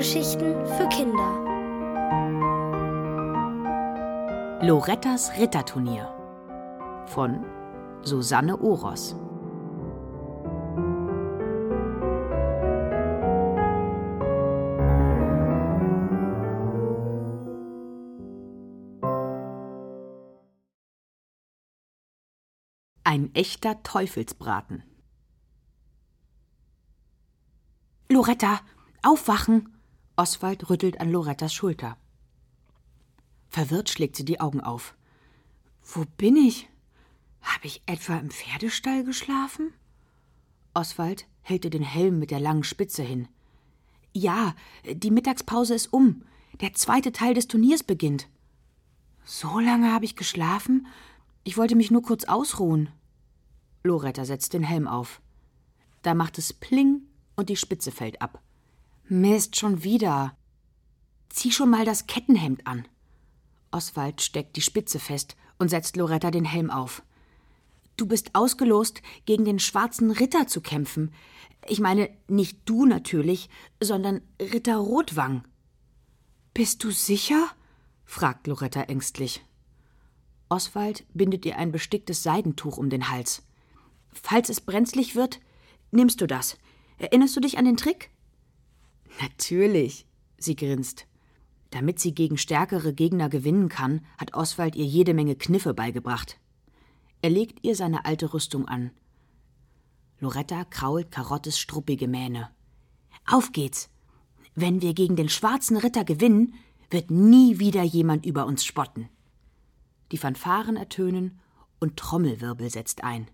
[0.00, 1.30] Hörgeschichten für Kinder.
[4.62, 6.08] Lorettas Ritterturnier
[7.04, 7.44] von
[8.00, 9.14] Susanne Oros.
[23.04, 24.82] Ein echter Teufelsbraten.
[28.08, 28.60] Loretta,
[29.02, 29.79] aufwachen!
[30.20, 31.96] Oswald rüttelt an Lorettas Schulter.
[33.48, 34.94] Verwirrt schlägt sie die Augen auf.
[35.82, 36.68] Wo bin ich?
[37.40, 39.72] Habe ich etwa im Pferdestall geschlafen?
[40.74, 43.28] Oswald hält ihr den Helm mit der langen Spitze hin.
[44.12, 46.22] Ja, die Mittagspause ist um.
[46.60, 48.28] Der zweite Teil des Turniers beginnt.
[49.24, 50.86] So lange habe ich geschlafen?
[51.44, 52.90] Ich wollte mich nur kurz ausruhen.
[53.84, 55.22] Loretta setzt den Helm auf.
[56.02, 57.04] Da macht es Pling
[57.36, 58.42] und die Spitze fällt ab.
[59.10, 60.36] Mist, schon wieder.
[61.30, 62.86] Zieh schon mal das Kettenhemd an.
[63.72, 67.02] Oswald steckt die Spitze fest und setzt Loretta den Helm auf.
[67.96, 71.12] Du bist ausgelost, gegen den schwarzen Ritter zu kämpfen.
[71.66, 73.50] Ich meine, nicht du natürlich,
[73.80, 75.42] sondern Ritter Rotwang.
[76.54, 77.48] Bist du sicher?
[78.04, 79.44] fragt Loretta ängstlich.
[80.48, 83.42] Oswald bindet ihr ein besticktes Seidentuch um den Hals.
[84.12, 85.40] Falls es brenzlig wird,
[85.90, 86.58] nimmst du das.
[86.98, 88.10] Erinnerst du dich an den Trick?
[89.20, 90.06] Natürlich,
[90.38, 91.06] sie grinst.
[91.70, 96.38] Damit sie gegen stärkere Gegner gewinnen kann, hat Oswald ihr jede Menge Kniffe beigebracht.
[97.22, 98.90] Er legt ihr seine alte Rüstung an.
[100.18, 102.50] Loretta krault Karottes struppige Mähne.
[103.26, 103.88] Auf geht's!
[104.54, 106.54] Wenn wir gegen den schwarzen Ritter gewinnen,
[106.90, 109.08] wird nie wieder jemand über uns spotten.
[110.12, 111.38] Die Fanfaren ertönen
[111.78, 113.28] und Trommelwirbel setzt ein.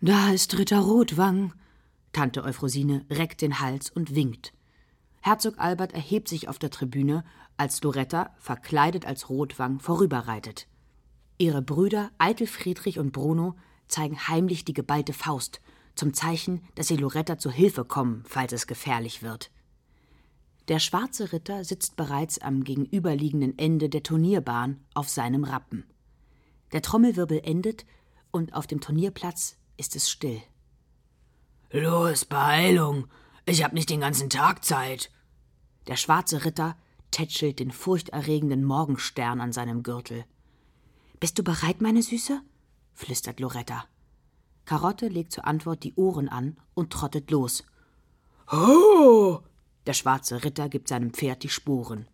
[0.00, 1.54] Da ist Ritter Rotwang,
[2.12, 4.52] Tante Euphrosine reckt den Hals und winkt.
[5.24, 7.24] Herzog Albert erhebt sich auf der Tribüne,
[7.56, 10.66] als Loretta, verkleidet als Rotwang, vorüberreitet.
[11.38, 13.54] Ihre Brüder Eitel Friedrich und Bruno
[13.86, 15.60] zeigen heimlich die geballte Faust,
[15.94, 19.52] zum Zeichen, dass sie Loretta zu Hilfe kommen, falls es gefährlich wird.
[20.66, 25.84] Der schwarze Ritter sitzt bereits am gegenüberliegenden Ende der Turnierbahn auf seinem Rappen.
[26.72, 27.84] Der Trommelwirbel endet
[28.32, 30.42] und auf dem Turnierplatz ist es still.
[31.70, 33.06] Los, Beeilung.
[33.44, 35.10] Ich hab nicht den ganzen Tag Zeit.
[35.88, 36.76] Der schwarze Ritter
[37.10, 40.24] tätschelt den furchterregenden Morgenstern an seinem Gürtel.
[41.18, 42.40] Bist du bereit, meine Süße?
[42.94, 43.84] flüstert Loretta.
[44.64, 47.64] Karotte legt zur Antwort die Ohren an und trottet los.
[48.50, 49.40] Oh!
[49.86, 52.06] Der schwarze Ritter gibt seinem Pferd die Sporen.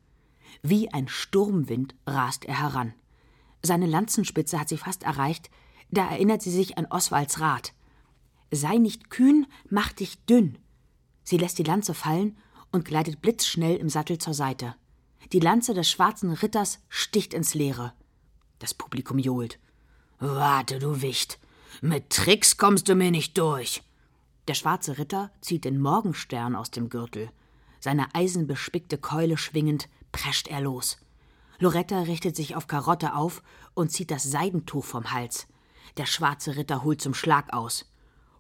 [0.63, 2.95] Wie ein Sturmwind rast er heran.
[3.63, 5.51] Seine Lanzenspitze hat sie fast erreicht,
[5.91, 7.75] da erinnert sie sich an Oswalds Rat.
[8.51, 10.59] Sei nicht kühn, mach dich dünn.
[11.29, 12.39] Sie lässt die Lanze fallen
[12.73, 14.75] und gleitet blitzschnell im Sattel zur Seite.
[15.31, 17.93] Die Lanze des schwarzen Ritters sticht ins Leere.
[18.61, 19.59] Das Publikum johlt.
[20.21, 21.39] Warte, du Wicht.
[21.83, 23.83] Mit Tricks kommst du mir nicht durch.
[24.49, 27.31] Der schwarze Ritter zieht den Morgenstern aus dem Gürtel.
[27.79, 30.97] Seine eisenbespickte Keule schwingend, prescht er los.
[31.59, 33.43] Loretta richtet sich auf Karotte auf
[33.75, 35.47] und zieht das Seidentuch vom Hals.
[35.99, 37.85] Der schwarze Ritter holt zum Schlag aus.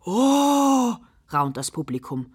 [0.06, 0.94] Oh!
[1.30, 2.32] raunt das Publikum.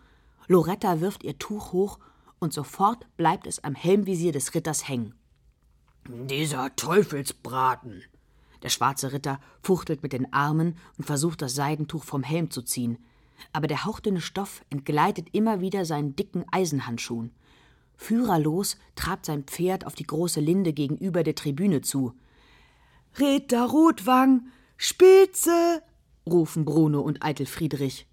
[0.48, 2.00] Loretta wirft ihr Tuch hoch
[2.40, 5.16] und sofort bleibt es am Helmvisier des Ritters hängen.
[6.08, 8.04] Dieser Teufelsbraten!
[8.62, 12.98] Der schwarze Ritter fuchtelt mit den Armen und versucht, das Seidentuch vom Helm zu ziehen.
[13.52, 17.32] Aber der hauchdünne Stoff entgleitet immer wieder seinen dicken Eisenhandschuhen.
[17.96, 22.14] Führerlos trabt sein Pferd auf die große Linde gegenüber der Tribüne zu.
[23.20, 25.82] Ritter Rotwang, Spitze!
[26.26, 28.08] rufen Bruno und Eitel Friedrich.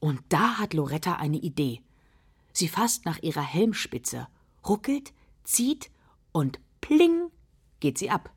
[0.00, 1.82] Und da hat Loretta eine Idee.
[2.52, 4.28] Sie fasst nach ihrer Helmspitze,
[4.66, 5.12] ruckelt,
[5.44, 5.90] zieht
[6.32, 7.30] und pling
[7.78, 8.32] geht sie ab.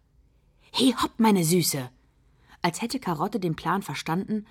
[0.72, 1.90] He hopp, meine Süße!
[2.62, 4.46] Als hätte Karotte den Plan verstanden,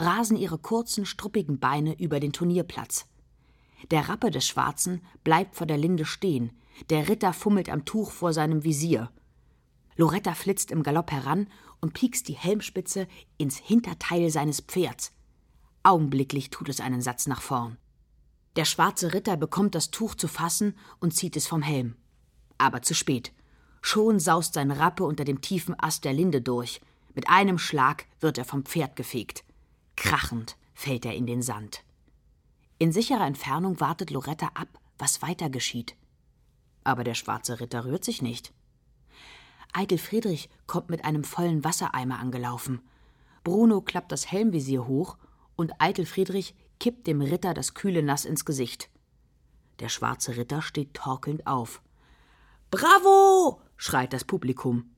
[0.00, 3.06] rasen ihre kurzen, struppigen Beine über den Turnierplatz.
[3.90, 6.52] Der Rappe des Schwarzen bleibt vor der Linde stehen,
[6.90, 9.10] der Ritter fummelt am Tuch vor seinem Visier.
[9.96, 11.48] Loretta flitzt im Galopp heran
[11.80, 15.12] und piekst die Helmspitze ins Hinterteil seines Pferds.
[15.88, 17.78] Augenblicklich tut es einen Satz nach vorn.
[18.56, 21.96] Der schwarze Ritter bekommt das Tuch zu fassen und zieht es vom Helm.
[22.58, 23.32] Aber zu spät.
[23.80, 26.82] Schon saust sein Rappe unter dem tiefen Ast der Linde durch.
[27.14, 29.44] Mit einem Schlag wird er vom Pferd gefegt.
[29.96, 31.84] Krachend fällt er in den Sand.
[32.76, 34.68] In sicherer Entfernung wartet Loretta ab,
[34.98, 35.96] was weiter geschieht.
[36.84, 38.52] Aber der schwarze Ritter rührt sich nicht.
[39.72, 42.82] Eitel Friedrich kommt mit einem vollen Wassereimer angelaufen.
[43.42, 45.16] Bruno klappt das Helmvisier hoch
[45.58, 48.88] und Eitel Friedrich kippt dem Ritter das kühle Nass ins Gesicht.
[49.80, 51.82] Der schwarze Ritter steht torkelnd auf.
[52.70, 53.60] Bravo!
[53.76, 54.94] schreit das Publikum.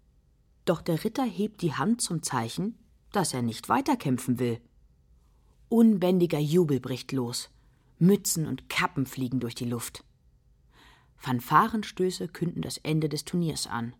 [0.66, 2.78] Doch der Ritter hebt die Hand zum Zeichen,
[3.10, 4.60] dass er nicht weiterkämpfen will.
[5.70, 7.48] Unbändiger Jubel bricht los.
[7.98, 10.04] Mützen und Kappen fliegen durch die Luft.
[11.16, 13.94] Fanfarenstöße künden das Ende des Turniers an.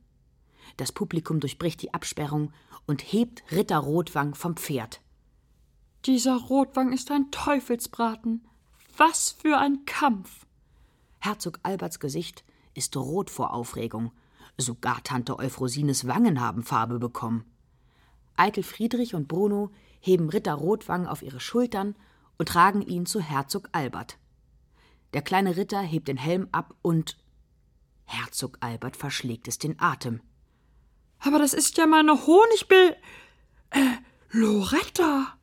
[0.77, 2.53] Das Publikum durchbricht die Absperrung
[2.87, 5.01] und hebt Ritter Rotwang vom Pferd.
[6.07, 8.43] Dieser Rotwang ist ein Teufelsbraten.
[8.97, 10.47] Was für ein Kampf!
[11.19, 12.43] Herzog Alberts Gesicht
[12.75, 14.11] ist rot vor Aufregung.
[14.57, 17.45] Sogar Tante Euphrosines Wangen haben Farbe bekommen.
[18.37, 19.71] Eitel Friedrich und Bruno
[20.01, 21.95] heben Ritter Rotwang auf ihre Schultern
[22.39, 24.17] und tragen ihn zu Herzog Albert.
[25.13, 27.19] Der kleine Ritter hebt den Helm ab und
[28.05, 30.23] Herzog Albert verschlägt es den Atem.
[31.19, 32.97] Aber das ist ja meine Honigbill.
[33.71, 33.97] Äh,
[34.31, 35.37] Loretta.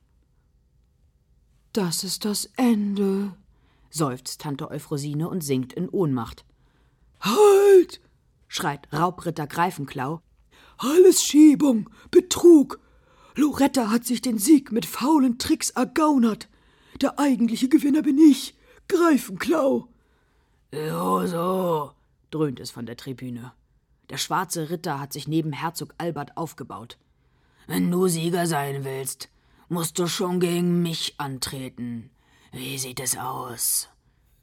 [1.78, 3.36] Das ist das Ende,
[3.92, 6.44] seufzt Tante Euphrosine und sinkt in Ohnmacht.
[7.22, 8.02] Halt!
[8.48, 10.24] schreit Raubritter Greifenklau.
[10.80, 12.80] Alles Schiebung, Betrug.
[13.36, 16.50] Loretta hat sich den Sieg mit faulen Tricks ergaunert.
[17.00, 18.56] Der eigentliche Gewinner bin ich,
[18.88, 19.88] Greifenklau.
[20.72, 21.92] So, so,
[22.32, 23.54] dröhnt es von der Tribüne.
[24.10, 26.98] Der schwarze Ritter hat sich neben Herzog Albert aufgebaut.
[27.68, 29.30] Wenn du Sieger sein willst,
[29.70, 32.10] musst du schon gegen mich antreten.
[32.52, 33.90] Wie sieht es aus?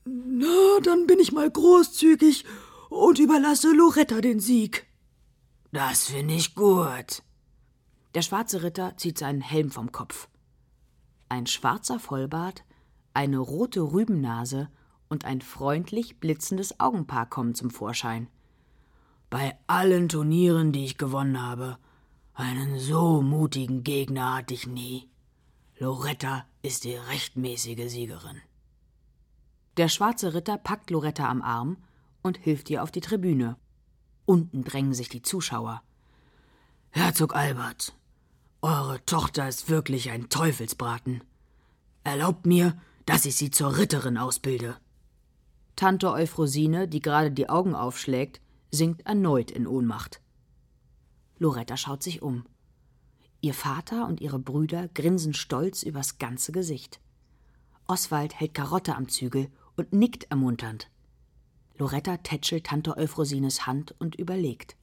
[0.04, 2.44] Na, dann bin ich mal großzügig
[2.90, 4.86] und überlasse Loretta den Sieg.
[5.72, 7.22] Das finde ich gut.
[8.14, 10.28] Der schwarze Ritter zieht seinen Helm vom Kopf.
[11.28, 12.64] Ein schwarzer Vollbart,
[13.12, 14.68] eine rote Rübennase
[15.08, 18.28] und ein freundlich blitzendes Augenpaar kommen zum Vorschein.
[19.30, 21.78] Bei allen Turnieren, die ich gewonnen habe,
[22.34, 25.08] einen so mutigen Gegner hatte ich nie.
[25.84, 28.40] Loretta ist die rechtmäßige Siegerin.
[29.76, 31.76] Der schwarze Ritter packt Loretta am Arm
[32.22, 33.58] und hilft ihr auf die Tribüne.
[34.24, 35.82] Unten drängen sich die Zuschauer.
[36.88, 37.92] Herzog Albert,
[38.62, 41.22] eure Tochter ist wirklich ein Teufelsbraten.
[42.02, 44.78] Erlaubt mir, dass ich sie zur Ritterin ausbilde.
[45.76, 48.40] Tante Euphrosine, die gerade die Augen aufschlägt,
[48.70, 50.22] sinkt erneut in Ohnmacht.
[51.38, 52.46] Loretta schaut sich um.
[53.44, 56.98] Ihr Vater und ihre Brüder grinsen stolz übers ganze Gesicht.
[57.86, 60.88] Oswald hält Karotte am Zügel und nickt ermunternd.
[61.76, 64.76] Loretta tätschelt Tante Euphrosines Hand und überlegt.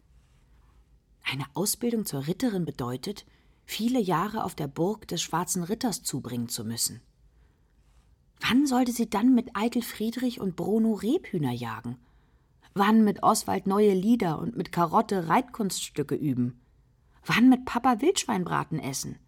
[1.24, 3.26] Eine Ausbildung zur Ritterin bedeutet,
[3.66, 7.02] viele Jahre auf der Burg des Schwarzen Ritters zubringen zu müssen.
[8.42, 11.98] Wann sollte sie dann mit Eitel Friedrich und Bruno Rebhühner jagen?
[12.76, 16.61] Wann mit Oswald neue Lieder und mit Karotte Reitkunststücke üben?
[17.26, 19.20] Wann mit Papa Wildschweinbraten essen?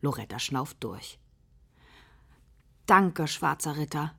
[0.00, 1.18] Loretta schnauft durch.
[2.86, 4.14] Danke, schwarzer Ritter.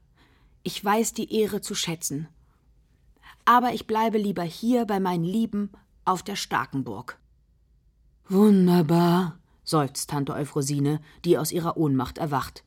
[0.64, 2.28] Ich weiß die Ehre zu schätzen.
[3.46, 5.72] Aber ich bleibe lieber hier bei meinen Lieben
[6.04, 7.20] auf der Starkenburg.
[8.28, 12.64] Wunderbar, seufzt Tante Euphrosine, die aus ihrer Ohnmacht erwacht.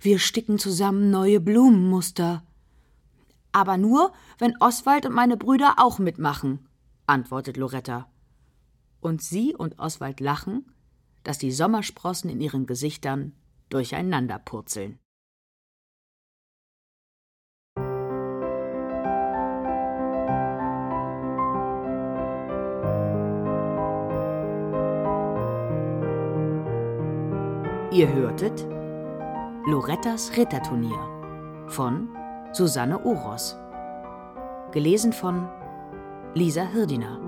[0.00, 2.42] Wir sticken zusammen neue Blumenmuster.
[3.52, 6.68] Aber nur, wenn Oswald und meine Brüder auch mitmachen,
[7.06, 8.10] antwortet Loretta.
[9.00, 10.72] Und sie und Oswald lachen,
[11.22, 13.32] dass die Sommersprossen in ihren Gesichtern
[13.68, 14.98] durcheinander purzeln.
[27.90, 28.64] Ihr hörtet
[29.66, 32.08] Lorettas Ritterturnier von
[32.52, 33.56] Susanne Oros.
[34.72, 35.48] Gelesen von
[36.34, 37.27] Lisa Hirdiner.